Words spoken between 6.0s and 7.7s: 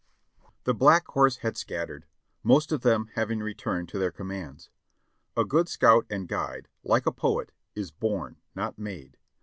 and guide, hke a poet,